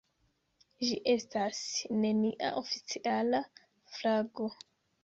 [0.87, 1.61] Ĝi estas
[2.07, 3.47] nenia oficiala
[4.01, 4.53] flago.